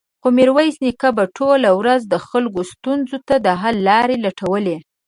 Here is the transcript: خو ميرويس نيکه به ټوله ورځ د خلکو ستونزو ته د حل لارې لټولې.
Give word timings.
خو 0.21 0.27
ميرويس 0.37 0.75
نيکه 0.85 1.09
به 1.17 1.23
ټوله 1.37 1.69
ورځ 1.79 2.01
د 2.07 2.15
خلکو 2.27 2.61
ستونزو 2.71 3.17
ته 3.27 3.35
د 3.45 3.47
حل 3.61 3.75
لارې 3.89 4.15
لټولې. 4.25 4.77